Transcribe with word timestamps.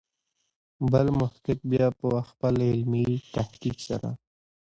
بل 0.91 1.07
محقق 1.19 1.59
بیا 1.71 1.87
په 1.99 2.09
خپل 2.29 2.55
علمي 2.69 3.05
تحقیق 3.35 3.77
سره. 3.87 4.09